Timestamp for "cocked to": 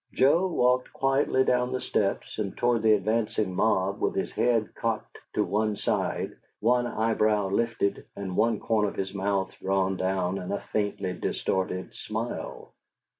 4.73-5.43